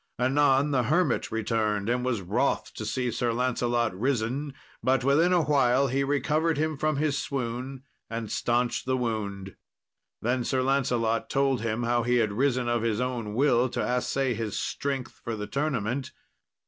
[0.17, 5.43] Anon the hermit returned and was wroth to see Sir Lancelot risen, but within a
[5.43, 9.55] while he recovered him from his swoon and staunched the wound.
[10.19, 14.33] Then Sir Lancelot told him how he had risen of his own will to assay
[14.33, 16.11] his strength for the tournament.